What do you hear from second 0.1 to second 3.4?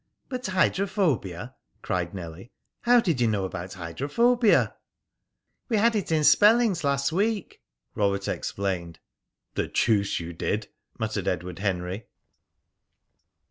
"But hydrophobia!" cried Nellie. "How did you